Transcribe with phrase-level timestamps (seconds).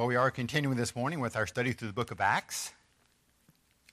[0.00, 2.72] Well, we are continuing this morning with our study through the book of Acts.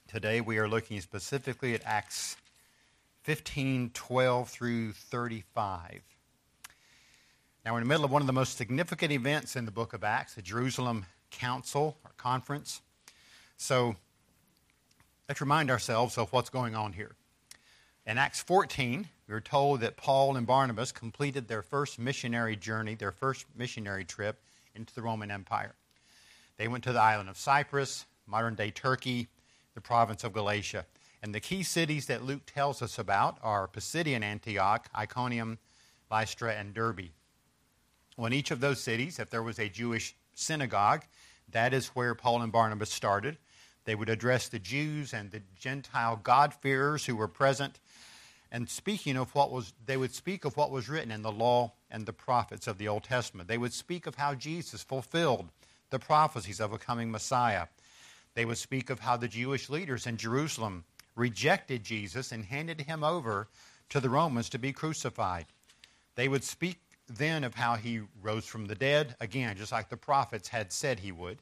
[0.07, 2.37] Today we are looking specifically at Acts
[3.23, 6.01] 15, 12 through 35.
[7.65, 9.91] Now, we're in the middle of one of the most significant events in the book
[9.91, 12.81] of Acts, the Jerusalem Council or Conference.
[13.57, 13.97] So
[15.27, 17.17] let's remind ourselves of what's going on here.
[18.05, 22.95] In Acts 14, we are told that Paul and Barnabas completed their first missionary journey,
[22.95, 24.39] their first missionary trip
[24.73, 25.75] into the Roman Empire.
[26.57, 29.27] They went to the island of Cyprus, modern day Turkey,
[29.75, 30.85] the province of Galatia.
[31.21, 35.59] And the key cities that Luke tells us about are Pisidian Antioch, Iconium,
[36.11, 37.09] Lystra, and Derbe.
[38.17, 41.03] Well, in each of those cities, if there was a Jewish synagogue,
[41.51, 43.37] that is where Paul and Barnabas started.
[43.85, 47.79] They would address the Jews and the Gentile God-fearers who were present.
[48.51, 51.73] And speaking of what was, they would speak of what was written in the law
[51.91, 53.47] and the prophets of the Old Testament.
[53.47, 55.49] They would speak of how Jesus fulfilled
[55.89, 57.67] the prophecies of a coming Messiah.
[58.33, 60.83] They would speak of how the Jewish leaders in Jerusalem
[61.15, 63.47] rejected Jesus and handed him over
[63.89, 65.45] to the Romans to be crucified.
[66.15, 69.97] They would speak then of how he rose from the dead, again, just like the
[69.97, 71.39] prophets had said he would.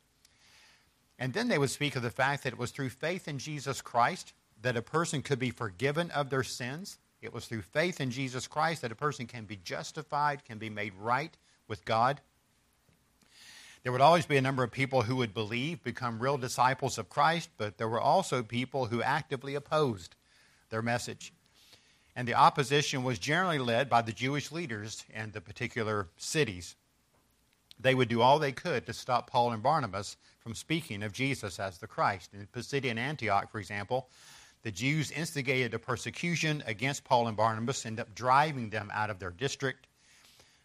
[1.17, 3.81] And then they would speak of the fact that it was through faith in Jesus
[3.81, 6.97] Christ that a person could be forgiven of their sins.
[7.21, 10.69] It was through faith in Jesus Christ that a person can be justified, can be
[10.69, 11.35] made right
[11.67, 12.21] with God.
[13.85, 17.07] There would always be a number of people who would believe, become real disciples of
[17.07, 20.15] Christ, but there were also people who actively opposed
[20.71, 21.31] their message.
[22.15, 26.75] And the opposition was generally led by the Jewish leaders in the particular cities.
[27.79, 31.59] They would do all they could to stop Paul and Barnabas from speaking of Jesus
[31.59, 32.33] as the Christ.
[32.33, 34.09] In Pisidian Antioch, for example,
[34.63, 39.19] the Jews instigated a persecution against Paul and Barnabas, ended up driving them out of
[39.19, 39.85] their district.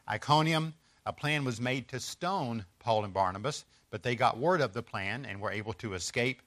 [0.08, 0.72] Iconium,
[1.10, 4.82] a plan was made to stone Paul and Barnabas, but they got word of the
[4.82, 6.40] plan and were able to escape.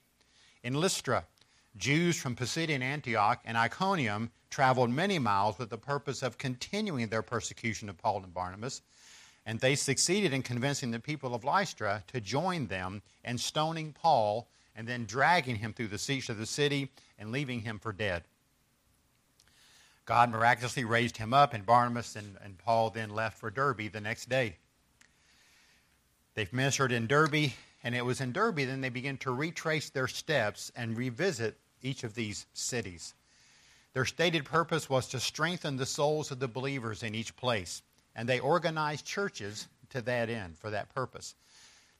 [0.62, 1.26] In Lystra,
[1.76, 7.20] Jews from Pisidian Antioch and Iconium traveled many miles with the purpose of continuing their
[7.20, 8.80] persecution of Paul and Barnabas,
[9.44, 14.48] and they succeeded in convincing the people of Lystra to join them in stoning Paul
[14.74, 18.24] and then dragging him through the streets of the city and leaving him for dead.
[20.06, 24.00] God miraculously raised him up, and Barnabas and, and Paul then left for Derbe the
[24.00, 24.56] next day.
[26.34, 30.08] They've ministered in Derbe, and it was in Derbe then they began to retrace their
[30.08, 33.14] steps and revisit each of these cities.
[33.92, 37.82] Their stated purpose was to strengthen the souls of the believers in each place,
[38.16, 41.34] and they organized churches to that end, for that purpose.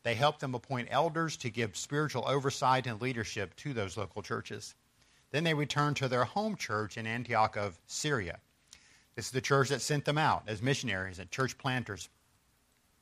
[0.02, 4.74] They helped them appoint elders to give spiritual oversight and leadership to those local churches.
[5.34, 8.38] Then they returned to their home church in Antioch of Syria.
[9.16, 12.08] This is the church that sent them out as missionaries and church planters.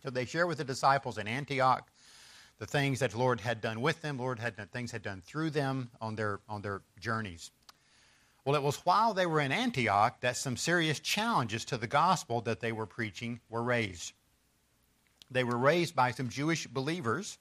[0.03, 1.91] So they share with the disciples in Antioch
[2.59, 5.50] the things that the Lord had done with them, Lord had things had done through
[5.50, 7.50] them on their on their journeys.
[8.47, 12.41] Well, it was while they were in Antioch that some serious challenges to the gospel
[12.41, 14.14] that they were preaching were raised.
[15.31, 17.37] They were raised by some Jewish believers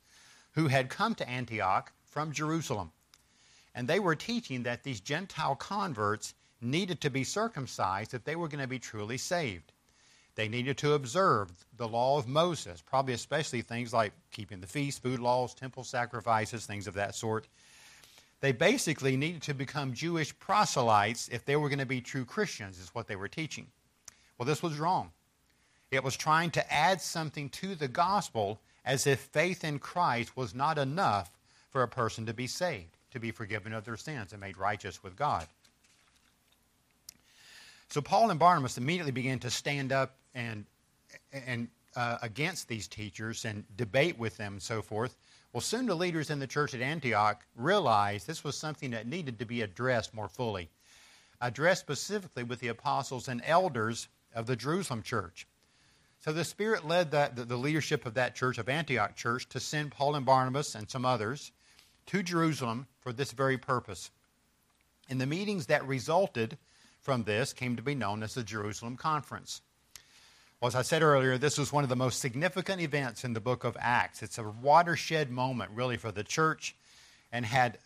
[0.51, 2.91] who had come to Antioch from Jerusalem.
[3.73, 8.47] And they were teaching that these Gentile converts needed to be circumcised if they were
[8.47, 9.71] going to be truly saved.
[10.35, 15.01] They needed to observe the law of Moses, probably especially things like keeping the feast,
[15.01, 17.47] food laws, temple sacrifices, things of that sort.
[18.39, 22.79] They basically needed to become Jewish proselytes if they were going to be true Christians,
[22.79, 23.67] is what they were teaching.
[24.37, 25.11] Well, this was wrong.
[25.91, 30.55] It was trying to add something to the gospel as if faith in Christ was
[30.55, 31.37] not enough
[31.69, 35.03] for a person to be saved to be forgiven of their sins and made righteous
[35.03, 35.47] with God.
[37.89, 40.65] So Paul and Barnabas immediately began to stand up and,
[41.33, 45.15] and uh, against these teachers and debate with them and so forth.
[45.51, 49.39] Well, soon the leaders in the church at Antioch realized this was something that needed
[49.39, 50.69] to be addressed more fully,
[51.41, 55.45] addressed specifically with the apostles and elders of the Jerusalem church.
[56.21, 59.59] So the Spirit led that, the, the leadership of that church, of Antioch church, to
[59.59, 61.51] send Paul and Barnabas and some others
[62.11, 64.11] to Jerusalem for this very purpose.
[65.09, 66.57] And the meetings that resulted
[66.99, 69.61] from this came to be known as the Jerusalem Conference.
[70.59, 73.39] Well, as I said earlier, this was one of the most significant events in the
[73.39, 74.21] book of Acts.
[74.21, 76.75] It's a watershed moment, really, for the church
[77.31, 77.77] and had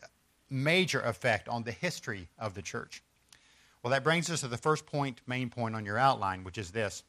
[0.50, 3.04] major effect on the history of the church.
[3.84, 6.72] Well, that brings us to the first point, main point on your outline, which is
[6.72, 7.04] this.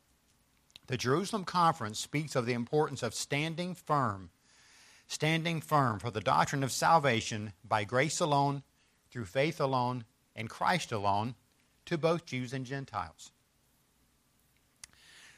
[0.87, 4.29] The Jerusalem Conference speaks of the importance of standing firm
[5.07, 8.63] standing firm for the doctrine of salvation by grace alone,
[9.11, 10.05] through faith alone,
[10.35, 11.35] and Christ alone,
[11.87, 13.31] to both Jews and Gentiles.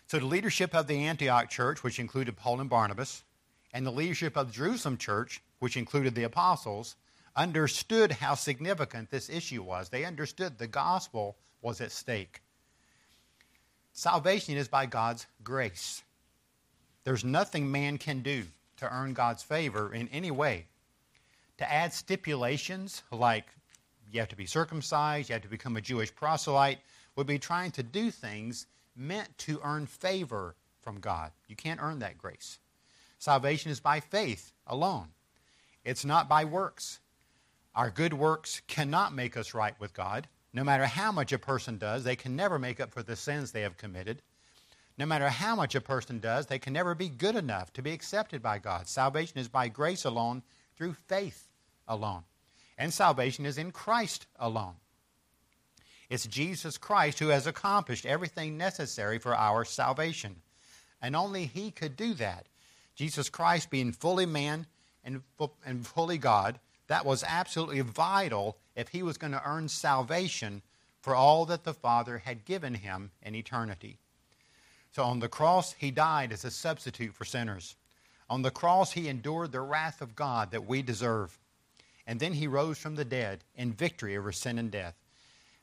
[0.07, 3.25] So, the leadership of the Antioch church, which included Paul and Barnabas,
[3.75, 6.97] and the leadership of the Jerusalem church, which included the apostles,
[7.37, 9.91] understood how significant this issue was.
[9.91, 12.41] They understood the gospel was at stake.
[13.93, 16.03] Salvation is by God's grace.
[17.05, 18.45] There's nothing man can do
[18.79, 20.67] to earn God's favor in any way.
[21.59, 23.47] To add stipulations like
[24.11, 26.79] you have to be circumcised, you have to become a Jewish proselyte,
[27.17, 28.67] would be trying to do things
[28.97, 31.33] meant to earn favor from God.
[31.49, 32.59] You can't earn that grace.
[33.19, 35.09] Salvation is by faith alone,
[35.85, 37.01] it's not by works.
[37.75, 40.27] Our good works cannot make us right with God.
[40.53, 43.53] No matter how much a person does, they can never make up for the sins
[43.53, 44.21] they have committed.
[44.99, 47.93] No matter how much a person does, they can never be good enough to be
[47.93, 48.89] accepted by God.
[48.89, 50.43] Salvation is by grace alone,
[50.77, 51.49] through faith
[51.87, 52.25] alone.
[52.77, 54.75] And salvation is in Christ alone.
[56.11, 60.37] It's Jesus Christ who has accomplished everything necessary for our salvation.
[61.01, 62.47] And only He could do that.
[62.95, 64.67] Jesus Christ being fully man
[65.05, 65.23] and,
[65.65, 66.59] and fully God,
[66.89, 70.63] that was absolutely vital if he was going to earn salvation
[71.01, 73.99] for all that the Father had given him in eternity.
[74.93, 77.77] So on the cross, he died as a substitute for sinners.
[78.31, 81.39] On the cross, he endured the wrath of God that we deserve.
[82.07, 84.95] And then he rose from the dead in victory over sin and death.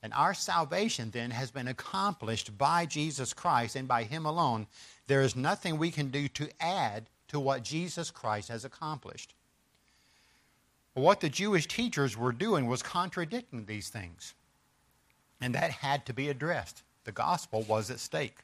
[0.04, 4.68] And our salvation then has been accomplished by Jesus Christ and by him alone.
[5.08, 9.34] There is nothing we can do to add to what Jesus Christ has accomplished.
[10.94, 14.34] What the Jewish teachers were doing was contradicting these things.
[15.42, 16.84] And that had to be addressed.
[17.04, 18.38] The gospel was at stake.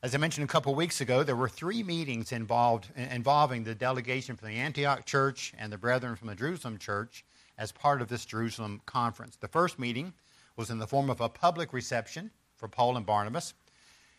[0.00, 4.36] As I mentioned a couple weeks ago, there were three meetings involved, involving the delegation
[4.36, 7.24] from the Antioch church and the brethren from the Jerusalem church
[7.58, 9.34] as part of this Jerusalem conference.
[9.34, 10.12] The first meeting
[10.54, 13.54] was in the form of a public reception for Paul and Barnabas.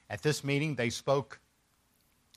[0.09, 1.39] At this meeting, they spoke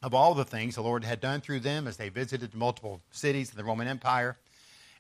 [0.05, 3.51] of all the things the Lord had done through them as they visited multiple cities
[3.51, 4.39] in the Roman Empire.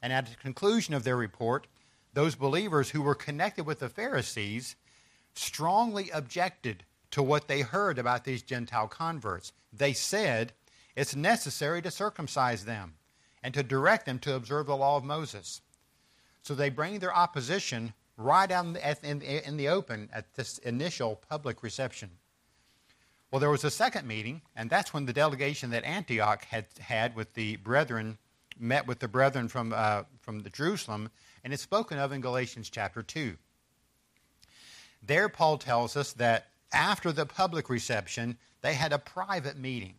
[0.02, 1.68] And at the conclusion of their report,
[2.12, 4.74] those believers who were connected with the Pharisees
[5.32, 9.52] strongly objected to what they heard about these Gentile converts.
[9.72, 10.52] They said
[10.96, 12.94] it's necessary to circumcise them
[13.42, 15.60] and to direct them to observe the law of Moses.
[16.42, 22.10] So they bring their opposition right out in the open at this initial public reception.
[23.30, 27.16] Well, there was a second meeting, and that's when the delegation that Antioch had had
[27.16, 28.18] with the brethren
[28.58, 31.10] met with the brethren from, uh, from the Jerusalem,
[31.42, 33.36] and it's spoken of in Galatians chapter 2.
[35.02, 39.94] There, Paul tells us that after the public reception, they had a private meeting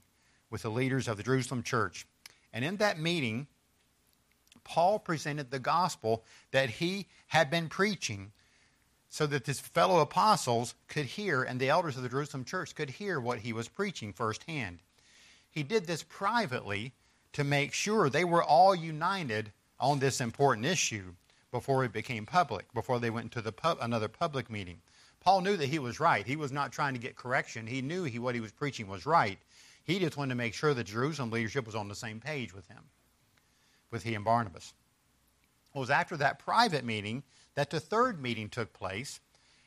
[0.49, 2.05] with the leaders of the Jerusalem church.
[2.51, 3.47] And in that meeting,
[4.63, 8.31] Paul presented the gospel that he had been preaching
[9.09, 12.89] so that his fellow apostles could hear and the elders of the Jerusalem church could
[12.89, 14.79] hear what he was preaching firsthand.
[15.51, 16.93] He did this privately
[17.33, 21.13] to make sure they were all united on this important issue
[21.51, 24.81] before it became public, before they went to the pub, another public meeting.
[25.23, 26.25] Paul knew that he was right.
[26.25, 27.65] He was not trying to get correction.
[27.65, 29.39] He knew he, what he was preaching was right.
[29.83, 32.67] He just wanted to make sure the Jerusalem leadership was on the same page with
[32.67, 32.83] him,
[33.89, 34.73] with he and Barnabas.
[35.73, 37.23] It was after that private meeting
[37.55, 39.19] that the third meeting took place,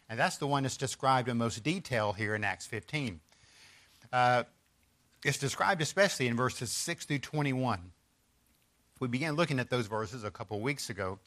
[0.08, 3.20] and that's the one that's described in most detail here in Acts 15.
[4.12, 4.44] Uh,
[5.24, 7.92] it's described especially in verses 6 through 21.
[9.00, 11.18] We began looking at those verses a couple weeks ago.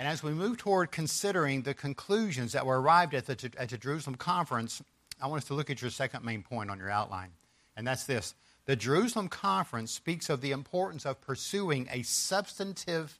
[0.00, 3.76] And as we move toward considering the conclusions that were arrived at the, at the
[3.76, 4.80] Jerusalem conference,
[5.20, 7.32] I want us to look at your second main point on your outline.
[7.76, 13.18] And that's this the Jerusalem conference speaks of the importance of pursuing a substantive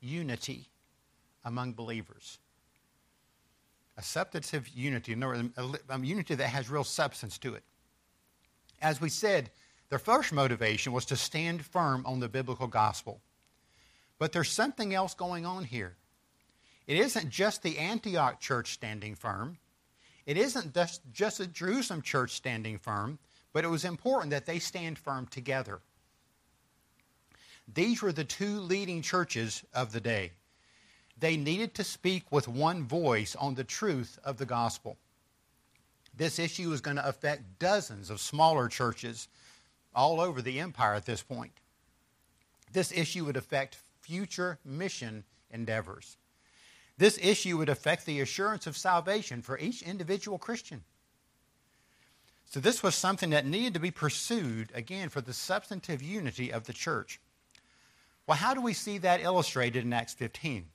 [0.00, 0.66] unity
[1.44, 2.40] among believers.
[3.96, 7.62] A substantive unity, a unity that has real substance to it.
[8.82, 9.50] As we said,
[9.90, 13.20] their first motivation was to stand firm on the biblical gospel.
[14.18, 15.94] But there's something else going on here.
[16.86, 19.58] It isn't just the Antioch church standing firm.
[20.24, 20.74] It isn't
[21.12, 23.18] just, the Jerusalem church standing firm,
[23.52, 25.80] but it was important that they stand firm together.
[27.72, 30.32] These were the two leading churches of the day.
[31.18, 34.96] They needed to speak with one voice on the truth of the gospel.
[36.16, 39.28] This issue is going to affect dozens of smaller churches
[39.94, 41.52] all over the empire at this point.
[42.72, 46.16] This issue would affect future mission endeavors.
[46.98, 50.84] This issue would affect the assurance of salvation for each individual Christian.
[52.48, 56.64] So, this was something that needed to be pursued, again, for the substantive unity of
[56.64, 57.20] the church.
[58.26, 60.66] Well, how do we see that illustrated in Acts 15?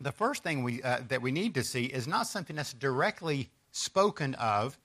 [0.00, 3.50] The first thing we, uh, that we need to see is not something that's directly
[3.70, 4.78] spoken of,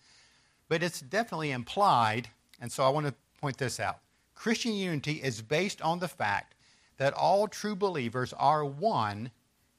[0.69, 2.29] but it's definitely implied,
[2.61, 3.99] and so I want to point this out.
[4.35, 6.53] Christian unity is based on the fact
[6.97, 9.31] that all true believers are one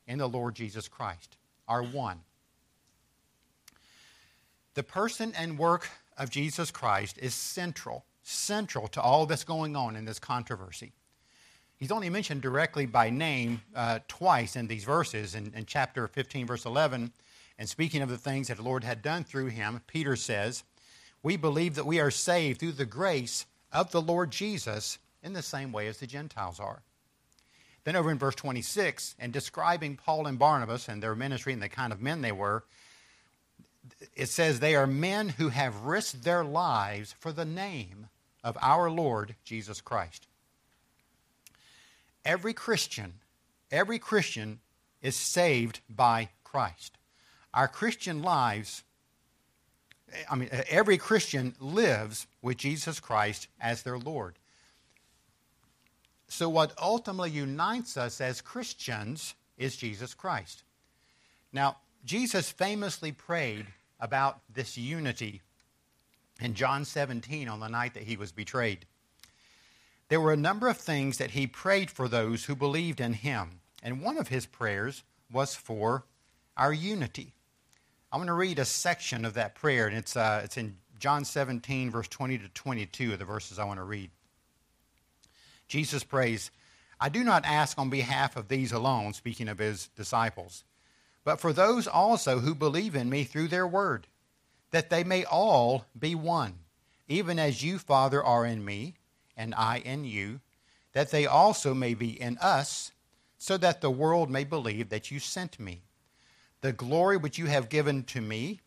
[0.09, 1.37] in the Lord Jesus Christ,
[1.69, 2.21] are one.
[4.75, 9.95] The person and work of Jesus Christ is central, central to all that's going on
[9.95, 10.93] in this controversy.
[11.77, 15.37] He's only mentioned directly by name uh, twice in these verses.
[15.37, 17.13] In, in chapter 15, verse 11,
[17.59, 20.65] and speaking of the things that the Lord had done through him, Peter says,
[21.23, 25.43] We believe that we are saved through the grace of the Lord Jesus in the
[25.43, 26.83] same way as the Gentiles are.
[27.89, 31.71] Then, over in verse 26, and describing Paul and Barnabas and their ministry and the
[31.71, 32.65] kind of men they were,
[34.15, 38.09] it says they are men who have risked their lives for the name
[38.45, 40.27] of our Lord Jesus Christ.
[42.27, 43.15] Every Christian,
[43.71, 44.61] every Christian
[45.01, 46.99] is saved by Christ.
[47.55, 48.85] Our Christian lives,
[50.31, 54.35] I mean, every Christian lives with Jesus Christ as their Lord.
[56.29, 60.63] So, what ultimately unites us as Christians is Jesus Christ.
[61.53, 63.67] Now, Jesus famously prayed
[63.99, 65.41] about this unity
[66.41, 68.87] in John 17 on the night that he was betrayed.
[70.09, 73.61] There were a number of things that he prayed for those who believed in him,
[73.83, 76.05] and one of his prayers was for
[76.57, 77.35] our unity.
[78.11, 81.25] I'm going to read a section of that prayer, and it's, uh, it's in John
[81.25, 84.11] 17, verse 20 to 22 of the verses I want to read.
[85.69, 86.51] Jesus prays,
[87.01, 90.65] I do not ask on behalf of these alone, speaking of his disciples,
[91.25, 94.07] but for those also who believe in me through their word,
[94.71, 96.55] that they may all be one,
[97.07, 98.95] even as you, Father, are in me,
[99.37, 100.41] and I in you,
[100.93, 102.93] that they also may be in us,
[103.37, 105.83] so that the world may believe that you sent me.
[106.61, 108.61] The glory which you have given to me,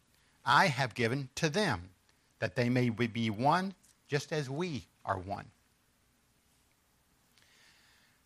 [0.46, 1.90] I have given to them,
[2.40, 3.74] that they may be one,
[4.08, 5.46] just as we are one.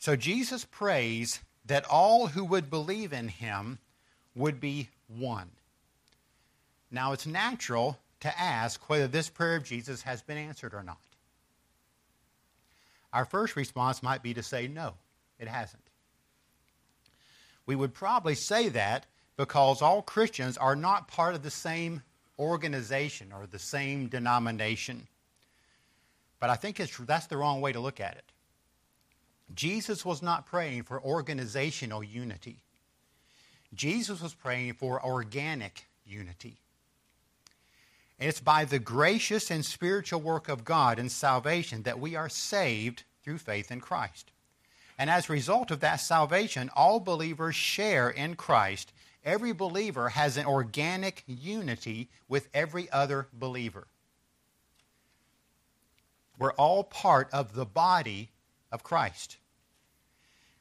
[0.05, 3.79] So Jesus prays that all who would believe in him
[4.35, 5.49] would be one.
[6.91, 10.99] Now, it's natural to ask whether this prayer of Jesus has been answered or not.
[13.13, 14.93] Our first response might be to say, no,
[15.39, 15.81] it hasn't.
[17.65, 19.07] We would probably say that
[19.37, 22.03] because all Christians are not part of the same
[22.37, 25.07] organization or the same denomination.
[26.39, 28.31] But I think that's the wrong way to look at it.
[29.53, 32.63] Jesus was not praying for organizational unity.
[33.73, 36.57] Jesus was praying for organic unity.
[38.19, 42.29] And it's by the gracious and spiritual work of God in salvation that we are
[42.29, 44.31] saved through faith in Christ.
[44.97, 48.93] And as a result of that salvation, all believers share in Christ.
[49.25, 53.87] Every believer has an organic unity with every other believer.
[56.37, 58.29] We're all part of the body
[58.71, 59.37] of Christ.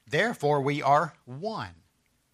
[0.07, 1.75] Therefore, we are one.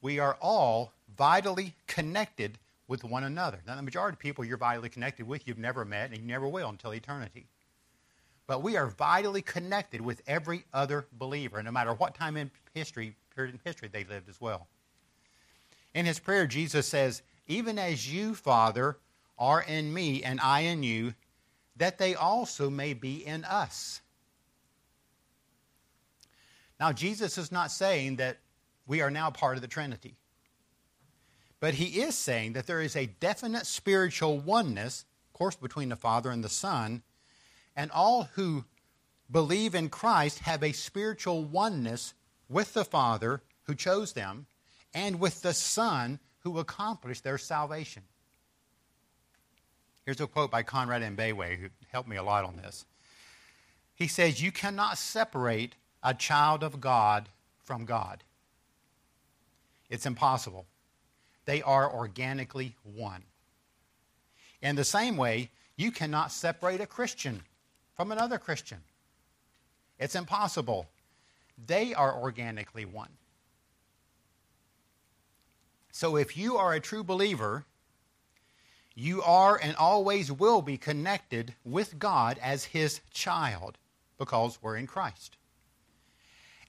[0.02, 2.58] We are all vitally connected
[2.88, 3.60] with one another.
[3.66, 6.48] Now, the majority of people you're vitally connected with, you've never met, and you never
[6.48, 7.46] will until eternity.
[8.46, 13.14] But we are vitally connected with every other believer, no matter what time in history,
[13.34, 14.66] period in history they lived as well.
[15.94, 18.98] In his prayer, Jesus says, Even as you, Father,
[19.38, 21.14] are in me and I in you,
[21.76, 24.00] that they also may be in us.
[26.80, 28.38] Now, Jesus is not saying that
[28.86, 30.16] we are now part of the Trinity.
[31.60, 35.96] But he is saying that there is a definite spiritual oneness, of course, between the
[35.96, 37.02] Father and the Son,
[37.76, 38.64] and all who
[39.30, 42.14] believe in Christ have a spiritual oneness
[42.48, 44.46] with the Father who chose them
[44.94, 48.02] and with the Son who accomplished their salvation.
[50.06, 52.86] Here's a quote by Conrad Mbewe, who helped me a lot on this.
[53.94, 57.28] He says, You cannot separate a child of God
[57.64, 58.24] from God.
[59.88, 60.66] It's impossible.
[61.44, 63.22] They are organically one.
[64.62, 67.42] In the same way, you cannot separate a Christian
[67.94, 68.78] from another Christian.
[69.98, 70.88] It's impossible.
[71.66, 73.10] They are organically one.
[75.92, 77.64] So if you are a true believer,
[78.94, 83.76] you are and always will be connected with God as his child
[84.18, 85.36] because we're in Christ.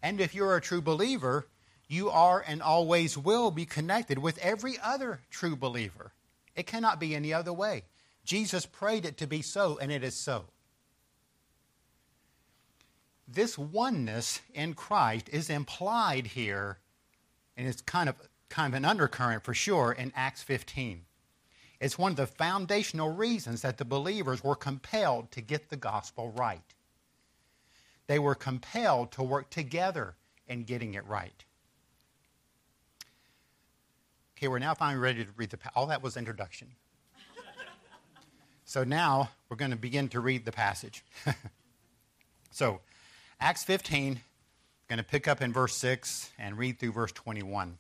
[0.01, 1.47] And if you're a true believer,
[1.87, 6.13] you are and always will be connected with every other true believer.
[6.55, 7.83] It cannot be any other way.
[8.23, 10.45] Jesus prayed it to be so, and it is so.
[13.27, 16.79] This oneness in Christ is implied here,
[17.55, 18.15] and it's kind of,
[18.49, 21.03] kind of an undercurrent for sure in Acts 15.
[21.79, 26.29] It's one of the foundational reasons that the believers were compelled to get the gospel
[26.29, 26.61] right.
[28.11, 30.15] They were compelled to work together
[30.45, 31.45] in getting it right.
[34.35, 35.57] Okay, we're now finally ready to read the.
[35.77, 36.67] All that was introduction.
[38.65, 41.05] so now we're going to begin to read the passage.
[42.51, 42.81] so,
[43.39, 44.19] Acts 15,
[44.89, 47.77] going to pick up in verse 6 and read through verse 21.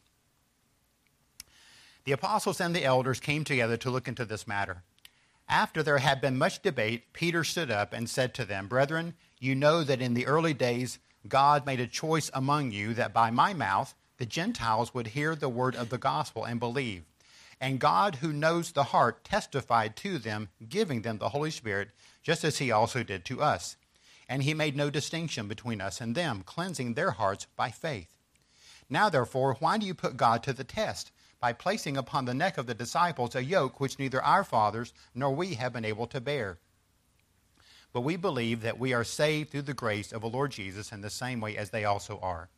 [2.05, 4.83] The apostles and the elders came together to look into this matter.
[5.51, 9.53] After there had been much debate, Peter stood up and said to them, Brethren, you
[9.53, 13.53] know that in the early days God made a choice among you that by my
[13.53, 17.03] mouth the Gentiles would hear the word of the gospel and believe.
[17.59, 21.89] And God, who knows the heart, testified to them, giving them the Holy Spirit,
[22.23, 23.75] just as he also did to us.
[24.29, 28.15] And he made no distinction between us and them, cleansing their hearts by faith.
[28.89, 31.11] Now, therefore, why do you put God to the test?
[31.41, 35.35] By placing upon the neck of the disciples a yoke which neither our fathers nor
[35.35, 36.59] we have been able to bear.
[37.91, 41.01] But we believe that we are saved through the grace of the Lord Jesus in
[41.01, 42.49] the same way as they also are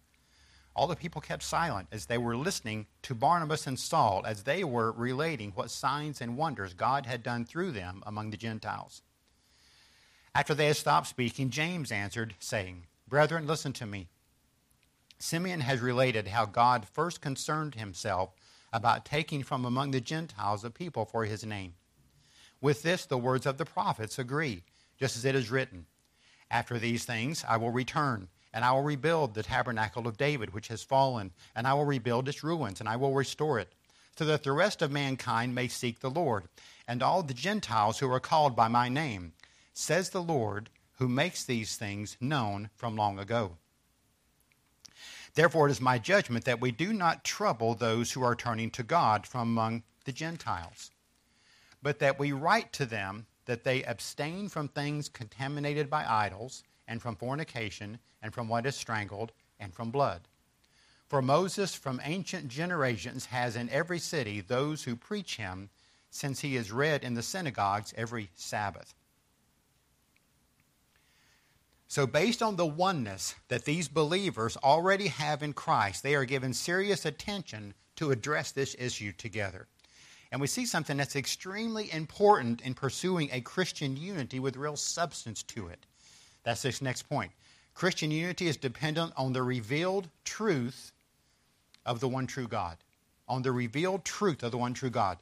[0.76, 4.64] all the people kept silent as they were listening to Barnabas and Saul as they
[4.64, 9.02] were relating what signs and wonders God had done through them among the Gentiles.
[10.34, 14.08] After they had stopped speaking, James answered, saying, Brethren, listen to me.
[15.20, 18.32] Simeon has related how God first concerned himself
[18.74, 21.76] about taking from among the Gentiles a people for his name.
[22.60, 24.64] With this, the words of the prophets agree,
[25.00, 25.86] just as it is written
[26.52, 30.68] After these things I will return and I will rebuild the tabernacle of David, which
[30.68, 33.74] has fallen, and I will rebuild its ruins, and I will restore it,
[34.16, 36.48] so that the rest of mankind may seek the Lord,
[36.88, 39.34] and all the Gentiles who are called by my name,
[39.74, 43.58] says the Lord, who makes these things known from long ago.
[45.36, 48.84] Therefore, it is my judgment that we do not trouble those who are turning to
[48.84, 50.92] God from among the Gentiles,
[51.82, 57.02] but that we write to them that they abstain from things contaminated by idols and
[57.02, 60.22] from fornication, and from what is strangled, and from blood.
[61.08, 65.70] For Moses from ancient generations has in every city those who preach him,
[66.10, 68.94] since he is read in the synagogues every Sabbath.
[71.94, 76.52] So, based on the oneness that these believers already have in Christ, they are given
[76.52, 79.68] serious attention to address this issue together.
[80.32, 85.44] And we see something that's extremely important in pursuing a Christian unity with real substance
[85.44, 85.86] to it.
[86.42, 87.32] That's this next point.
[87.76, 90.94] Christian unity is dependent on the revealed truth
[91.86, 92.78] of the one true God.
[93.28, 95.20] On the revealed truth of the one true God.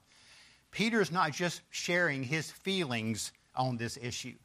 [0.72, 4.36] Peter is not just sharing his feelings on this issue.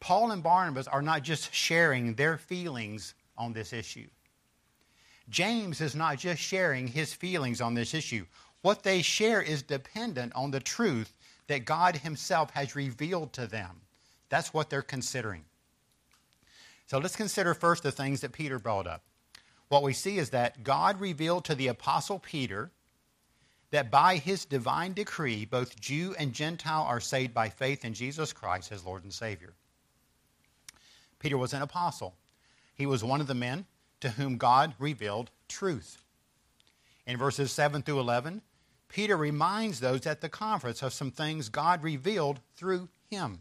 [0.00, 4.08] Paul and Barnabas are not just sharing their feelings on this issue.
[5.28, 8.26] James is not just sharing his feelings on this issue.
[8.62, 11.12] What they share is dependent on the truth
[11.46, 13.80] that God Himself has revealed to them.
[14.28, 15.44] That's what they're considering.
[16.86, 19.02] So let's consider first the things that Peter brought up.
[19.68, 22.70] What we see is that God revealed to the Apostle Peter
[23.70, 28.32] that by his divine decree, both Jew and Gentile are saved by faith in Jesus
[28.32, 29.54] Christ as Lord and Savior.
[31.20, 32.16] Peter was an apostle.
[32.74, 33.66] He was one of the men
[34.00, 36.02] to whom God revealed truth.
[37.06, 38.42] In verses 7 through 11,
[38.88, 43.40] Peter reminds those at the conference of some things God revealed through him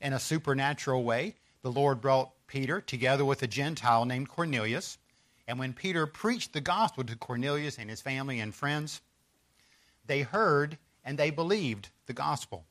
[0.00, 1.36] in a supernatural way.
[1.62, 4.98] The Lord brought Peter together with a Gentile named Cornelius.
[5.46, 9.02] And when Peter preached the gospel to Cornelius and his family and friends,
[10.06, 12.64] they heard and they believed the gospel.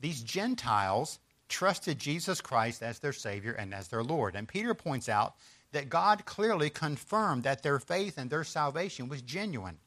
[0.00, 4.36] These Gentiles trusted Jesus Christ as their Savior and as their Lord.
[4.36, 5.34] And Peter points out
[5.72, 9.78] that God clearly confirmed that their faith and their salvation was genuine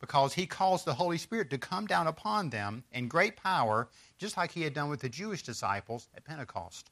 [0.00, 3.88] because he caused the Holy Spirit to come down upon them in great power,
[4.18, 6.90] just like he had done with the Jewish disciples at Pentecost.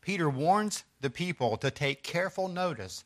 [0.00, 3.04] Peter warns the people to take careful notice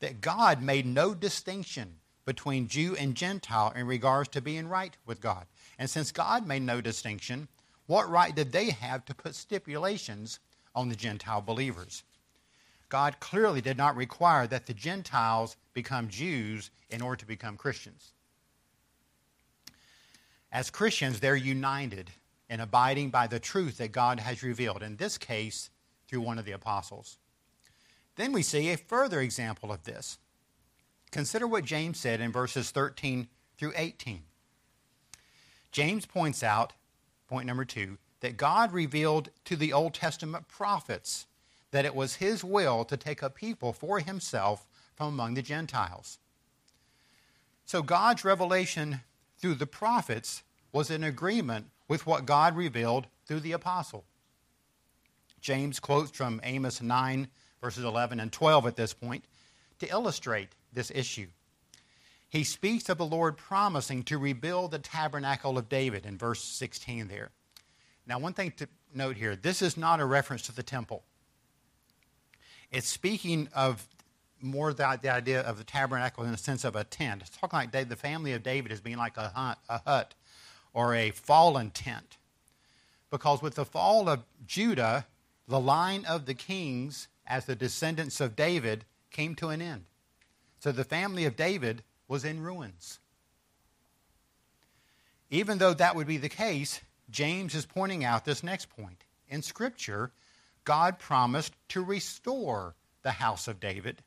[0.00, 5.20] that God made no distinction between Jew and Gentile in regards to being right with
[5.20, 5.46] God.
[5.78, 7.48] And since God made no distinction,
[7.86, 10.38] what right did they have to put stipulations
[10.74, 12.02] on the Gentile believers?
[12.88, 18.12] God clearly did not require that the Gentiles become Jews in order to become Christians.
[20.52, 22.10] As Christians, they're united
[22.48, 25.70] in abiding by the truth that God has revealed, in this case,
[26.06, 27.18] through one of the apostles.
[28.14, 30.18] Then we see a further example of this.
[31.10, 34.22] Consider what James said in verses 13 through 18.
[35.72, 36.72] James points out,
[37.28, 41.26] point number two, that God revealed to the Old Testament prophets
[41.70, 46.18] that it was his will to take a people for himself from among the Gentiles.
[47.64, 49.00] So God's revelation
[49.38, 54.04] through the prophets was in agreement with what God revealed through the apostle.
[55.40, 57.28] James quotes from Amos 9,
[57.60, 59.24] verses 11 and 12 at this point
[59.78, 61.26] to illustrate this issue.
[62.28, 67.08] He speaks of the Lord promising to rebuild the tabernacle of David in verse 16
[67.08, 67.30] there.
[68.06, 71.04] Now, one thing to note here this is not a reference to the temple.
[72.70, 73.86] It's speaking of
[74.40, 77.22] more the, the idea of the tabernacle in the sense of a tent.
[77.22, 80.14] It's talking like the family of David as being like a hut, a hut
[80.74, 82.18] or a fallen tent.
[83.10, 85.06] Because with the fall of Judah,
[85.48, 89.84] the line of the kings as the descendants of David came to an end.
[90.58, 92.98] So the family of David was in ruins.
[95.30, 99.04] Even though that would be the case, James is pointing out this next point.
[99.28, 100.12] In Scripture,
[100.64, 104.02] God promised to restore the house of David.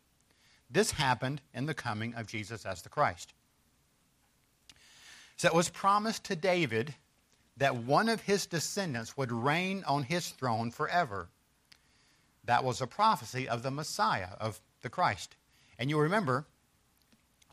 [0.69, 3.33] This happened in the coming of Jesus as the Christ.
[5.37, 6.93] So it was promised to David
[7.57, 11.29] that one of his descendants would reign on his throne forever.
[12.45, 15.35] That was a prophecy of the Messiah, of the Christ.
[15.77, 16.45] And you remember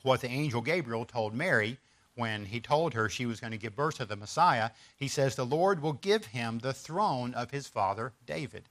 [0.06, 1.78] what the angel Gabriel told Mary
[2.14, 4.70] when he told her she was going to give birth to the Messiah.
[4.96, 8.68] He says, The Lord will give him the throne of his father David.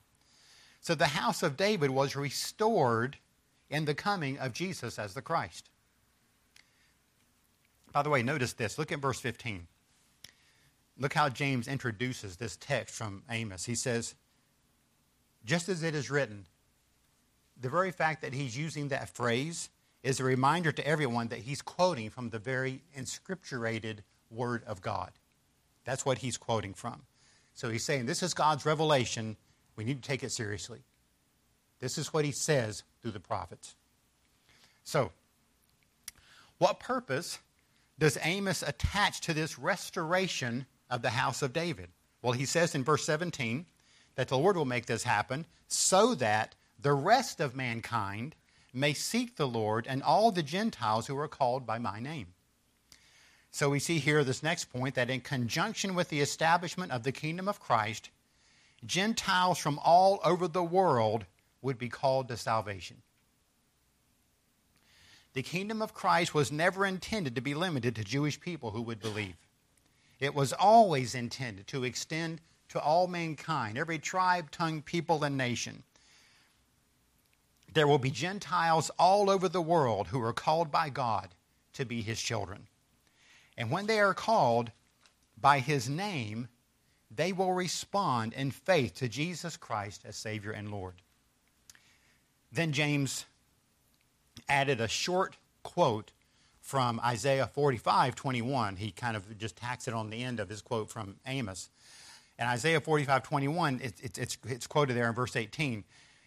[0.80, 3.18] So the house of David was restored
[3.70, 5.70] in the coming of Jesus as the Christ.
[7.92, 8.78] By the way, notice this.
[8.78, 9.68] Look at verse 15.
[10.98, 13.66] Look how James introduces this text from Amos.
[13.66, 14.16] He says,
[15.46, 16.46] just as it is written,
[17.60, 19.70] the very fact that he's using that phrase
[20.06, 23.98] is a reminder to everyone that he's quoting from the very inscripturated
[24.30, 25.12] Word of God.
[25.84, 27.02] That's what he's quoting from.
[27.56, 29.36] So he's saying, This is God's revelation.
[29.76, 30.84] We need to take it seriously.
[31.80, 33.76] This is what he says through the prophets.
[34.84, 35.12] So,
[36.60, 37.40] what purpose
[37.98, 41.90] does Amos attach to this restoration of the house of David?
[42.22, 43.66] Well, he says in verse 17
[44.16, 48.36] that the Lord will make this happen so that the rest of mankind
[48.76, 52.28] may seek the Lord and all the Gentiles who are called by my name.
[53.52, 57.14] So we see here this next point that in conjunction with the establishment of the
[57.14, 58.10] kingdom of Christ,
[58.86, 61.26] Gentiles from all over the world
[61.62, 63.02] would be called to salvation.
[65.34, 69.02] The kingdom of Christ was never intended to be limited to Jewish people who would
[69.02, 69.36] believe.
[70.20, 75.84] It was always intended to extend to all mankind, every tribe, tongue, people, and nation.
[77.76, 81.36] There will be Gentiles all over the world who are called by God
[81.74, 82.68] to be his children.
[83.58, 84.72] And when they are called
[85.40, 86.48] by his name,
[87.14, 90.96] they will respond in faith to Jesus Christ as Savior and Lord.
[92.50, 93.26] Then James
[94.48, 96.14] added a short quote
[96.62, 98.78] from Isaiah 45 21.
[98.78, 101.70] He kind of just tacks it on the end of his quote from Amos.
[102.40, 105.84] And Isaiah 45 21, it, it, it's, it's quoted there in verse 18.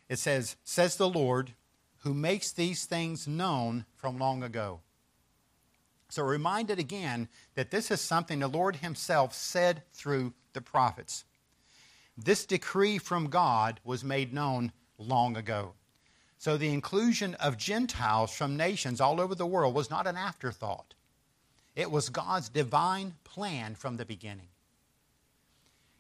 [0.09, 1.53] It says, Says the Lord,
[1.99, 4.81] who makes these things known from long ago.
[6.09, 11.25] So reminded again that this is something the Lord Himself said through the prophets.
[12.17, 15.75] This decree from God was made known long ago.
[16.39, 20.95] So the inclusion of Gentiles from nations all over the world was not an afterthought.
[21.77, 24.49] It was God's divine plan from the beginning.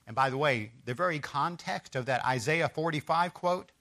[0.06, 3.72] And by the way, the very context of that Isaiah 45 quote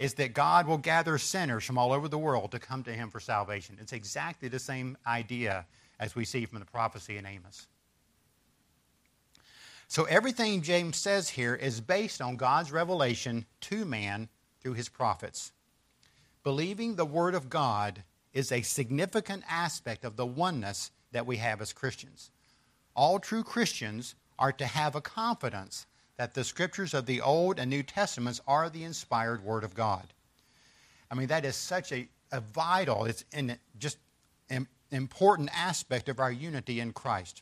[0.00, 3.10] is that God will gather sinners from all over the world to come to him
[3.10, 3.76] for salvation.
[3.78, 5.66] It's exactly the same idea
[6.00, 7.66] as we see from the prophecy in Amos.
[9.88, 14.30] So everything James says here is based on God's revelation to man
[14.62, 15.52] through his prophets.
[16.44, 21.60] Believing the Word of God is a significant aspect of the oneness that we have
[21.60, 22.30] as Christians.
[22.96, 25.86] All true Christians are to have a confidence
[26.20, 30.04] that the scriptures of the Old and New Testaments are the inspired Word of God.
[31.10, 33.96] I mean, that is such a, a vital, it's in just
[34.50, 37.40] an important aspect of our unity in Christ.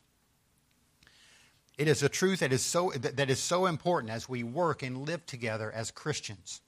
[1.77, 5.05] It is a truth that is so, that is so important as we work and
[5.05, 6.61] live together as Christians.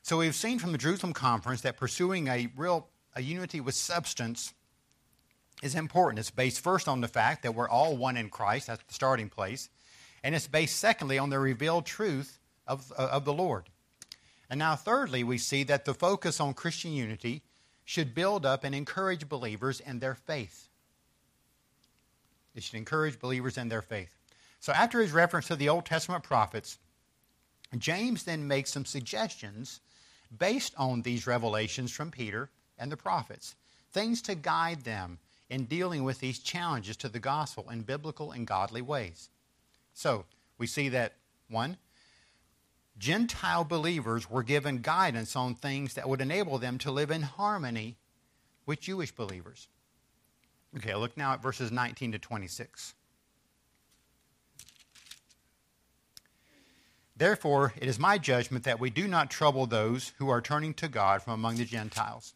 [0.00, 4.54] So we've seen from the Jerusalem conference that pursuing a real a unity with substance
[5.62, 6.18] is important.
[6.18, 9.28] It's based first on the fact that we're all one in Christ, that's the starting
[9.28, 9.68] place.
[10.24, 13.68] And it's based secondly on the revealed truth of, of the Lord.
[14.48, 17.42] And now, thirdly, we see that the focus on Christian unity
[17.84, 20.68] should build up and encourage believers in their faith.
[22.54, 24.08] It should encourage believers in their faith.
[24.60, 26.78] So, after his reference to the Old Testament prophets,
[27.76, 29.80] James then makes some suggestions
[30.36, 33.56] based on these revelations from Peter and the prophets,
[33.92, 35.18] things to guide them
[35.50, 39.28] in dealing with these challenges to the gospel in biblical and godly ways.
[39.94, 40.26] So,
[40.58, 41.14] we see that
[41.48, 41.78] one,
[42.98, 47.96] Gentile believers were given guidance on things that would enable them to live in harmony
[48.66, 49.68] with Jewish believers.
[50.76, 52.94] Okay, look now at verses 19 to 26.
[57.16, 60.88] Therefore, it is my judgment that we do not trouble those who are turning to
[60.88, 62.34] God from among the Gentiles,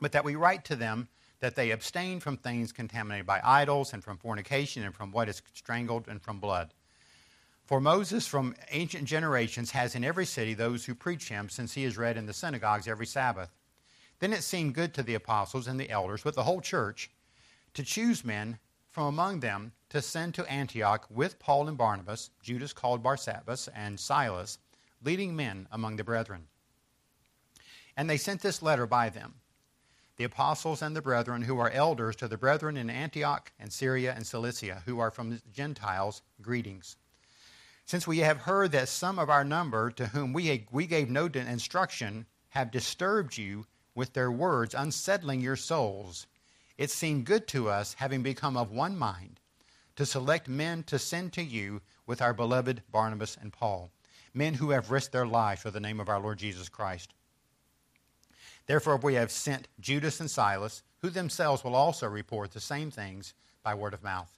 [0.00, 1.08] but that we write to them
[1.40, 5.42] that they abstain from things contaminated by idols, and from fornication, and from what is
[5.54, 6.72] strangled, and from blood.
[7.64, 11.84] For Moses from ancient generations has in every city those who preach him, since he
[11.84, 13.50] is read in the synagogues every Sabbath.
[14.18, 17.10] Then it seemed good to the apostles and the elders, with the whole church,
[17.74, 18.58] to choose men
[18.90, 23.98] from among them to send to Antioch with Paul and Barnabas, Judas called Barsabbas, and
[23.98, 24.58] Silas,
[25.02, 26.48] leading men among the brethren.
[27.96, 29.34] And they sent this letter by them
[30.20, 34.12] the apostles and the brethren who are elders to the brethren in Antioch and Syria
[34.14, 36.96] and Cilicia, who are from the Gentiles, greetings.
[37.86, 41.24] Since we have heard that some of our number, to whom we, we gave no
[41.24, 46.26] instruction, have disturbed you with their words, unsettling your souls,
[46.76, 49.40] it seemed good to us, having become of one mind,
[49.96, 53.90] to select men to send to you with our beloved Barnabas and Paul,
[54.34, 57.14] men who have risked their lives for the name of our Lord Jesus Christ.
[58.66, 63.34] Therefore, we have sent Judas and Silas, who themselves will also report the same things
[63.62, 64.36] by word of mouth.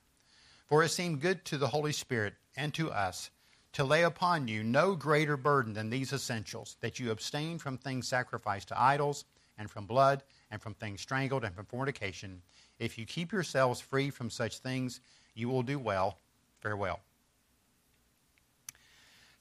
[0.67, 3.31] For it seemed good to the Holy Spirit and to us
[3.73, 8.07] to lay upon you no greater burden than these essentials that you abstain from things
[8.07, 9.25] sacrificed to idols,
[9.59, 12.43] and from blood, and from things strangled, and from fornication.
[12.79, 15.01] If you keep yourselves free from such things,
[15.35, 16.19] you will do well.
[16.61, 17.01] Farewell.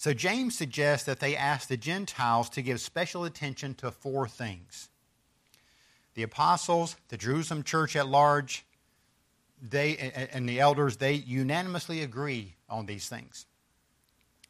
[0.02, 4.90] So James suggests that they ask the Gentiles to give special attention to four things.
[6.16, 8.66] The apostles, the Jerusalem church at large,
[9.62, 9.96] they
[10.34, 13.46] and the elders, they unanimously agree on these things.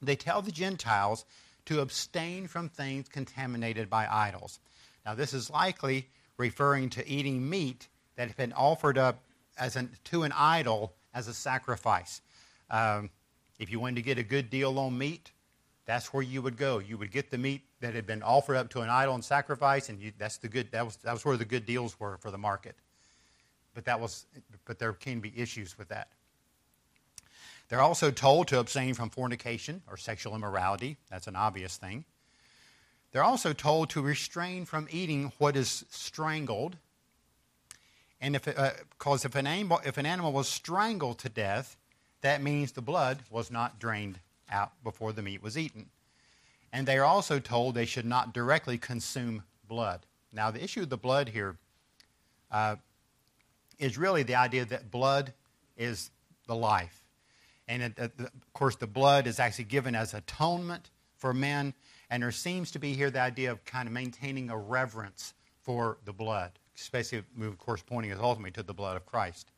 [0.01, 1.25] They tell the Gentiles
[1.65, 4.57] to abstain from things contaminated by idols.
[5.05, 9.21] Now, this is likely referring to eating meat that had been offered up
[9.57, 12.21] as an, to an idol as a sacrifice.
[12.69, 13.09] Um,
[13.59, 15.33] if you wanted to get a good deal on meat,
[15.85, 16.79] that's where you would go.
[16.79, 19.89] You would get the meat that had been offered up to an idol and sacrifice,
[19.89, 20.71] and you, that's the good.
[20.71, 22.75] That was that was where the good deals were for the market.
[23.73, 24.25] But that was,
[24.65, 26.09] but there can be issues with that.
[27.69, 30.97] They're also told to abstain from fornication or sexual immorality.
[31.09, 32.03] That's an obvious thing.
[33.11, 36.75] They're also told to restrain from eating what is strangled.
[38.19, 41.77] And if, because uh, if an animal, if an animal was strangled to death,
[42.21, 44.19] that means the blood was not drained
[44.51, 45.89] out before the meat was eaten.
[46.73, 50.05] And they are also told they should not directly consume blood.
[50.33, 51.57] Now, the issue of the blood here
[52.51, 52.77] uh,
[53.79, 55.33] is really the idea that blood
[55.77, 56.11] is
[56.47, 57.03] the life.
[57.67, 61.73] And it, uh, of course, the blood is actually given as atonement for men.
[62.09, 65.97] And there seems to be here the idea of kind of maintaining a reverence for
[66.05, 69.51] the blood, especially, of course, pointing us ultimately to the blood of Christ.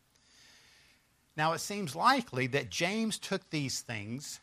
[1.35, 4.39] Now, it seems likely that James took these things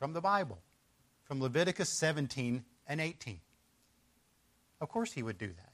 [0.00, 0.58] from the Bible,
[1.24, 3.38] from Leviticus 17 and 18.
[4.80, 5.72] Of course, he would do that.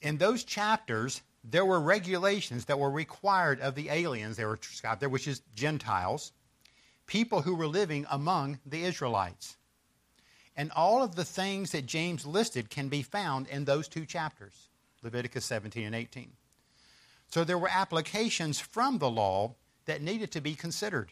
[0.00, 5.02] In those chapters, there were regulations that were required of the aliens, they were described
[5.02, 6.32] there, which is Gentiles,
[7.06, 9.58] people who were living among the Israelites.
[10.56, 14.70] And all of the things that James listed can be found in those two chapters,
[15.02, 16.32] Leviticus 17 and 18.
[17.28, 21.10] So there were applications from the law that needed to be considered.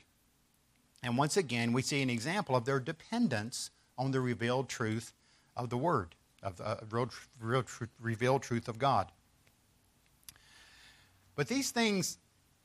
[1.04, 5.12] And once again, we see an example of their dependence on the revealed truth
[5.54, 9.12] of the Word, of the uh, real, real tr- revealed truth of God.
[11.36, 12.16] But these things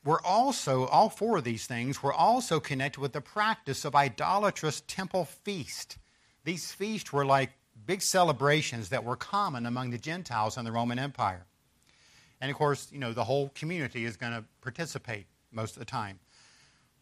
[0.06, 4.80] were also, all four of these things were also connected with the practice of idolatrous
[4.86, 5.98] temple feast.
[6.44, 7.50] These feasts were like
[7.84, 11.44] big celebrations that were common among the Gentiles in the Roman Empire.
[12.40, 15.84] And of course, you know, the whole community is going to participate most of the
[15.84, 16.20] time.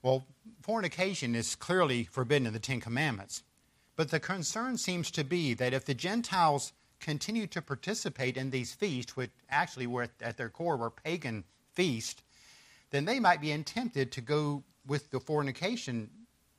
[0.03, 0.27] Well,
[0.63, 3.43] fornication is clearly forbidden in the Ten Commandments.
[3.97, 8.73] But the concern seems to be that if the Gentiles continue to participate in these
[8.73, 12.23] feasts, which actually were at their core were pagan feasts,
[12.91, 16.11] then they might be tempted to go with the fornication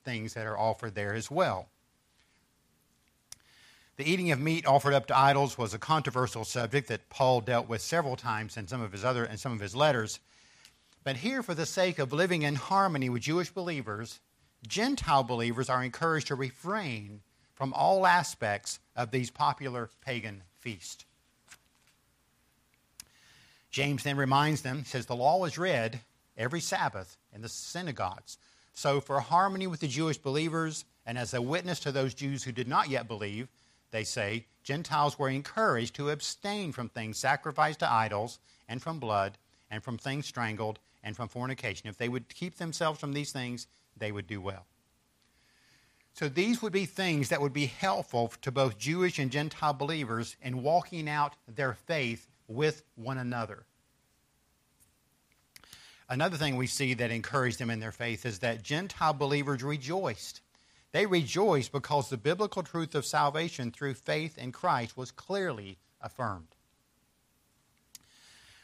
[0.04, 1.70] things that are offered there as well.
[3.98, 7.68] The eating of meat offered up to idols was a controversial subject that Paul dealt
[7.68, 10.20] with several times in some of his other in some of his letters.
[11.04, 14.20] But here, for the sake of living in harmony with Jewish believers,
[14.68, 17.22] Gentile believers are encouraged to refrain
[17.54, 21.06] from all aspects of these popular pagan feasts.
[23.72, 26.02] James then reminds them, says, the law is read
[26.38, 28.38] every Sabbath in the synagogues.
[28.74, 32.52] So, for harmony with the Jewish believers, And as a witness to those Jews who
[32.52, 33.48] did not yet believe,
[33.90, 39.38] they say, Gentiles were encouraged to abstain from things sacrificed to idols, and from blood,
[39.72, 41.90] and from things strangled, and from fornication.
[41.90, 44.66] If they would keep themselves from these things, they would do well.
[46.14, 50.36] So these would be things that would be helpful to both Jewish and Gentile believers
[50.42, 53.64] in walking out their faith with one another.
[56.10, 60.42] Another thing we see that encouraged them in their faith is that Gentile believers rejoiced.
[60.92, 66.56] They rejoiced because the biblical truth of salvation through faith in Christ was clearly affirmed.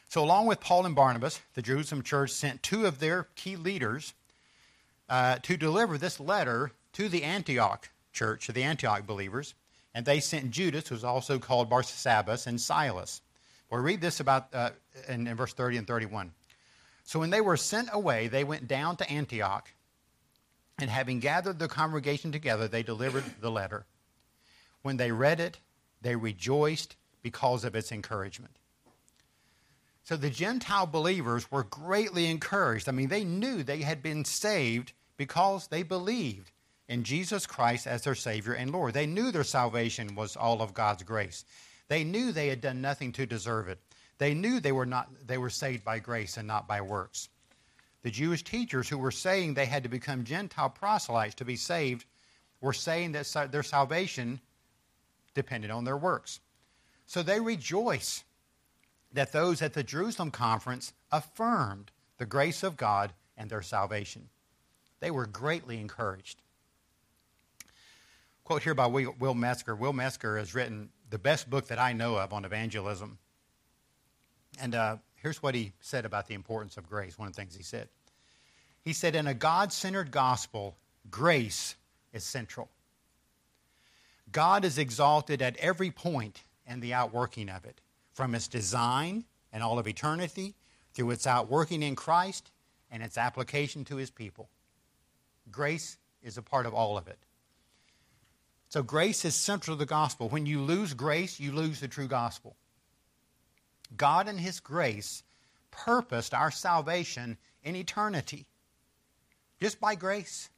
[0.08, 4.14] So, along with Paul and Barnabas, the Jerusalem church sent two of their key leaders
[5.08, 9.54] uh, to deliver this letter to the Antioch church, to the Antioch believers.
[9.94, 13.22] And they sent Judas, who's also called Barsabbas, and Silas.
[13.70, 14.70] We'll read this about uh,
[15.08, 16.32] in, in verse 30 and 31.
[17.04, 19.70] So when they were sent away, they went down to Antioch,
[20.78, 23.86] and having gathered the congregation together, they delivered the letter.
[24.82, 25.58] When they read it,
[26.02, 28.56] they rejoiced because of its encouragement.
[30.06, 32.88] So the Gentile believers were greatly encouraged.
[32.88, 36.52] I mean, they knew they had been saved because they believed
[36.88, 38.94] in Jesus Christ as their Savior and Lord.
[38.94, 41.44] They knew their salvation was all of God's grace.
[41.88, 43.80] They knew they had done nothing to deserve it.
[44.18, 47.28] They knew they were not they were saved by grace and not by works.
[48.02, 52.06] The Jewish teachers who were saying they had to become Gentile proselytes to be saved
[52.60, 54.40] were saying that their salvation
[55.34, 56.38] depended on their works.
[57.06, 58.22] So they rejoice
[59.16, 64.28] that those at the Jerusalem conference affirmed the grace of God and their salvation.
[65.00, 66.40] They were greatly encouraged.
[68.44, 69.74] Quote here by Will Metzger.
[69.74, 73.18] Will Metzger has written the best book that I know of on evangelism.
[74.60, 77.18] And uh, here's what he said about the importance of grace.
[77.18, 77.88] One of the things he said.
[78.82, 80.76] He said, In a God centered gospel,
[81.10, 81.74] grace
[82.12, 82.68] is central.
[84.30, 87.80] God is exalted at every point in the outworking of it
[88.16, 90.54] from its design and all of eternity
[90.94, 92.50] through its outworking in Christ
[92.90, 94.48] and its application to his people.
[95.50, 97.18] Grace is a part of all of it.
[98.70, 100.28] So, grace is central to the gospel.
[100.28, 102.56] When you lose grace, you lose the true gospel.
[103.96, 105.22] God, in His grace,
[105.70, 108.46] purposed our salvation in eternity
[109.60, 110.50] just by grace.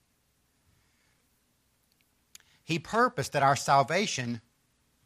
[2.65, 4.41] He purposed that our salvation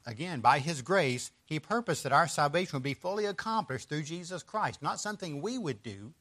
[0.06, 4.42] again, by His grace, He purposed that our salvation would be fully accomplished through Jesus
[4.42, 4.82] Christ.
[4.82, 6.12] Not something we would do,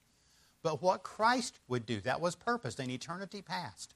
[0.63, 2.01] but what Christ would do.
[2.01, 3.93] That was purposed in eternity past.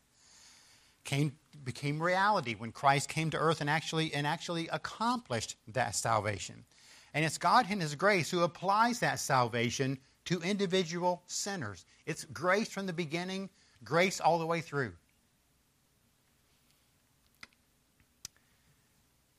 [1.04, 6.66] Came, became reality when Christ came to earth and actually, and actually accomplished that salvation.
[7.14, 11.86] And it's God in His grace who applies that salvation to individual sinners.
[12.06, 13.50] It's grace from the beginning,
[13.84, 14.94] grace all the way through.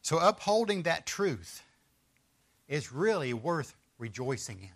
[0.06, 1.64] So, upholding that truth
[2.68, 4.70] is really worth rejoicing in.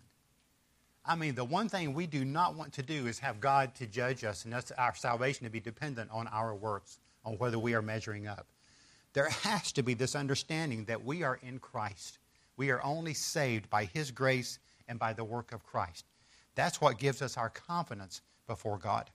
[1.05, 3.87] I mean, the one thing we do not want to do is have God to
[3.87, 7.75] judge us and us, our salvation to be dependent on our works, on whether we
[7.75, 8.49] are measuring up.
[9.12, 12.19] There has to be this understanding that we are in Christ.
[12.57, 16.07] We are only saved by His grace and by the work of Christ.
[16.57, 19.09] That's what gives us our confidence before God.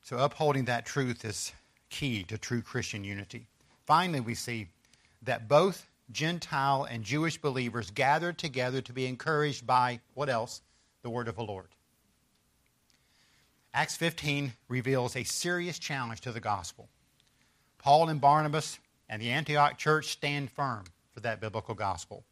[0.00, 1.52] So, upholding that truth is
[1.90, 3.46] key to true Christian unity.
[3.86, 4.68] Finally, we see
[5.22, 10.62] that both Gentile and Jewish believers gathered together to be encouraged by what else?
[11.02, 11.68] The word of the Lord.
[13.72, 16.88] Acts 15 reveals a serious challenge to the gospel.
[17.78, 22.24] Paul and Barnabas and the Antioch church stand firm for that biblical gospel.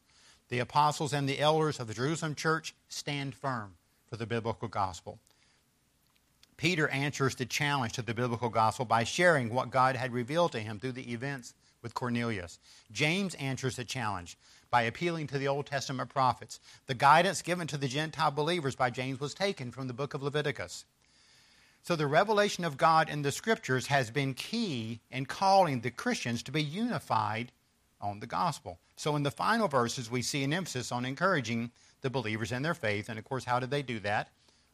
[0.49, 3.75] The apostles and the elders of the Jerusalem church stand firm
[4.09, 5.19] for the biblical gospel.
[6.59, 10.61] Peter answers the challenge to the biblical gospel by sharing what God had revealed to
[10.61, 12.59] him through the events with Cornelius.
[12.91, 14.37] James answers the challenge
[14.69, 16.59] by appealing to the Old Testament prophets.
[16.87, 20.23] The guidance given to the Gentile believers by James was taken from the book of
[20.23, 20.85] Leviticus.
[21.85, 26.43] So the revelation of God in the scriptures has been key in calling the Christians
[26.43, 27.53] to be unified
[28.01, 28.81] on the gospel.
[28.97, 32.75] So in the final verses, we see an emphasis on encouraging the believers in their
[32.75, 33.09] faith.
[33.09, 34.31] And of course, how did they do that?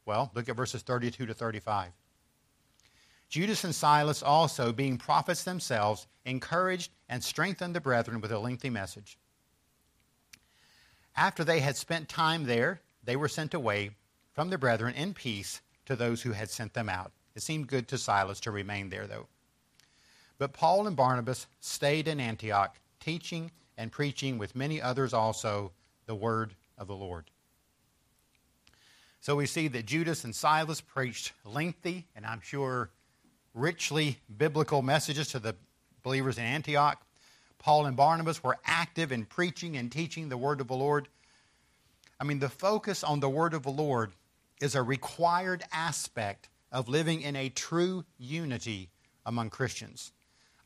[0.07, 1.93] Well, look at verses 32 to 35.
[3.29, 8.71] Judas and Silas also, being prophets themselves, encouraged and strengthened the brethren with a lengthy
[8.71, 9.19] message.
[11.17, 13.91] After they had spent time there, they were sent away
[14.33, 17.13] from the brethren in peace to those who had sent them out.
[17.35, 19.27] It seemed good to Silas to remain there, though.
[20.39, 25.73] But Paul and Barnabas stayed in Antioch, teaching and preaching with many others also
[26.07, 27.31] the word of the Lord.
[29.25, 32.91] So we see that Judas and Silas preached lengthy and I'm sure
[33.55, 35.57] richly biblical messages to the
[36.03, 37.03] believers in Antioch.
[37.59, 41.09] Paul and Barnabas were active in preaching and teaching the word of the Lord.
[42.21, 44.13] I mean, the focus on the word of the Lord
[44.61, 48.91] is a required aspect of living in a true unity
[49.25, 50.13] among Christians.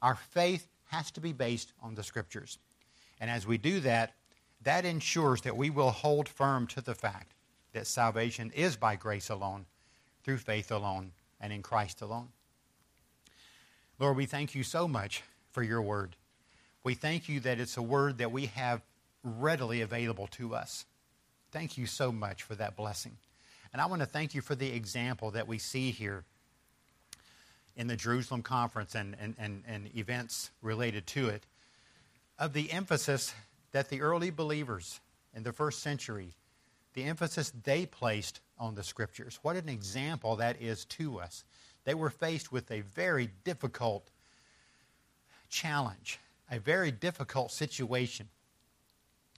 [0.02, 2.58] Our faith has to be based on the scriptures.
[3.20, 4.14] And as we do that,
[4.64, 7.34] that ensures that we will hold firm to the fact
[7.72, 9.66] that salvation is by grace alone,
[10.24, 12.28] through faith alone, and in Christ alone.
[13.98, 16.16] Lord, we thank you so much for your word.
[16.84, 18.82] We thank you that it's a word that we have
[19.22, 20.84] readily available to us.
[21.50, 23.16] Thank you so much for that blessing.
[23.72, 26.24] And I want to thank you for the example that we see here
[27.76, 31.44] in the Jerusalem conference and, and, and, and events related to it
[32.38, 33.34] of the emphasis
[33.72, 35.00] that the early believers
[35.34, 36.32] in the first century,
[36.94, 39.38] the emphasis they placed on the scriptures.
[39.42, 41.44] What an example that is to us.
[41.84, 44.10] They were faced with a very difficult
[45.48, 46.18] challenge,
[46.50, 48.28] a very difficult situation.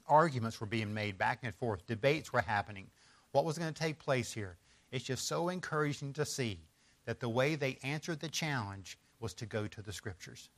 [0.09, 2.87] Arguments were being made back and forth, debates were happening.
[3.33, 4.57] What was going to take place here?
[4.91, 6.59] It's just so encouraging to see
[7.05, 10.49] that the way they answered the challenge was to go to the scriptures.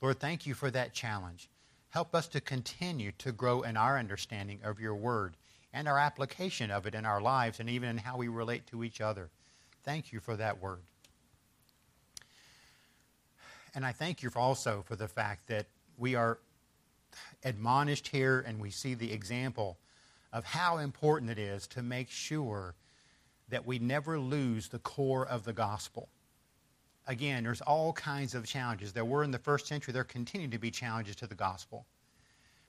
[0.00, 1.48] Lord, thank you for that challenge.
[1.88, 5.36] Help us to continue to grow in our understanding of your word
[5.74, 8.84] and our application of it in our lives and even in how we relate to
[8.84, 9.28] each other.
[9.82, 10.78] Thank you for that word.
[13.74, 15.66] And I thank you also for the fact that
[15.98, 16.38] we are
[17.42, 19.76] admonished here and we see the example
[20.32, 22.76] of how important it is to make sure
[23.48, 26.08] that we never lose the core of the gospel.
[27.08, 28.92] Again, there's all kinds of challenges.
[28.92, 31.84] There were in the first century, there continue to be challenges to the gospel.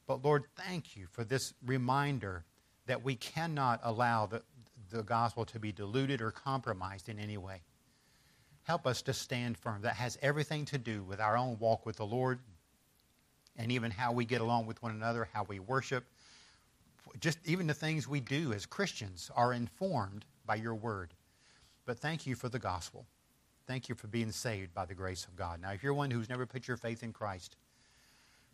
[0.07, 2.43] But Lord, thank you for this reminder
[2.87, 4.41] that we cannot allow the,
[4.91, 7.61] the gospel to be diluted or compromised in any way.
[8.63, 9.81] Help us to stand firm.
[9.81, 12.39] That has everything to do with our own walk with the Lord
[13.57, 16.03] and even how we get along with one another, how we worship.
[17.19, 21.13] Just even the things we do as Christians are informed by your word.
[21.85, 23.05] But thank you for the gospel.
[23.67, 25.61] Thank you for being saved by the grace of God.
[25.61, 27.55] Now, if you're one who's never put your faith in Christ,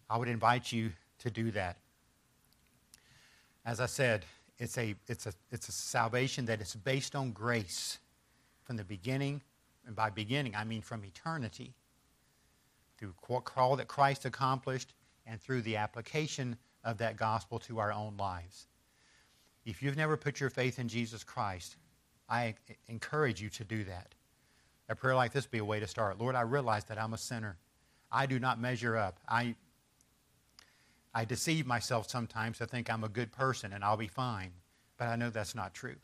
[0.09, 1.77] I would invite you to do that.
[3.65, 4.25] As I said,
[4.57, 7.99] it's a, it's a, it's a salvation that is based on grace
[8.63, 9.41] from the beginning.
[9.85, 11.73] And by beginning, I mean from eternity.
[12.97, 13.15] Through
[13.57, 14.93] all that Christ accomplished
[15.25, 18.67] and through the application of that gospel to our own lives.
[19.65, 21.77] If you've never put your faith in Jesus Christ,
[22.29, 22.55] I
[22.87, 24.15] encourage you to do that.
[24.89, 26.19] A prayer like this would be a way to start.
[26.19, 27.57] Lord, I realize that I'm a sinner.
[28.11, 29.19] I do not measure up.
[29.27, 29.55] I,
[31.13, 34.51] I deceive myself sometimes to think I'm a good person and I'll be fine.
[34.97, 35.95] But I know that's not true.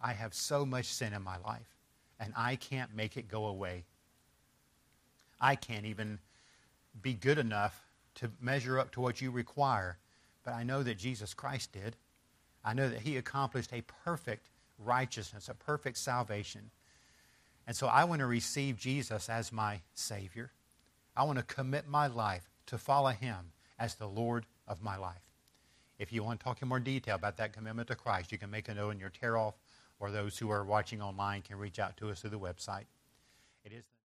[0.00, 1.78] I have so much sin in my life,
[2.20, 3.84] and I can't make it go away.
[5.40, 6.18] I can't even
[7.00, 7.80] be good enough
[8.16, 9.98] to measure up to what you require.
[10.44, 11.96] But I know that Jesus Christ did.
[12.62, 16.70] I know that he accomplished a perfect righteousness, a perfect salvation.
[17.66, 20.52] And so I want to receive Jesus as my Savior.
[21.16, 25.22] I want to commit my life to follow Him as the Lord of my life.
[25.98, 28.50] If you want to talk in more detail about that commitment to Christ, you can
[28.50, 29.54] make a note in your tear off,
[30.00, 32.86] or those who are watching online can reach out to us through the website.
[33.64, 33.84] It is